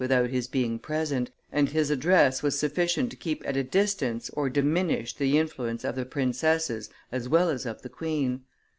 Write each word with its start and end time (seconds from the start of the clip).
without 0.03 0.31
his 0.31 0.47
being 0.47 0.79
present, 0.79 1.29
and 1.51 1.69
his 1.69 1.91
address 1.91 2.41
was 2.41 2.57
sufficient 2.57 3.11
to 3.11 3.15
keep 3.15 3.43
at 3.45 3.55
a 3.55 3.61
distance 3.63 4.31
or 4.31 4.49
diminish 4.49 5.13
the 5.13 5.37
influence 5.37 5.83
of 5.83 5.93
the 5.95 6.03
princesses 6.03 6.89
as 7.11 7.29
well 7.29 7.51
as 7.51 7.67
of 7.67 7.83
the 7.83 7.87
queen. 7.89 8.41